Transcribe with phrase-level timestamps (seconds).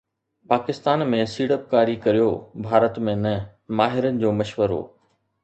[0.51, 2.31] پاڪستان ۾ سيڙپڪاري ڪريو،
[2.65, 3.35] ڀارت ۾ نه،
[3.83, 4.81] ماهرن جو مشورو